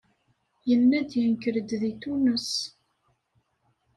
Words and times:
Yenna-d 0.69 1.11
yenker-d 1.21 1.69
deg 1.81 1.95
Tunes. 2.01 2.51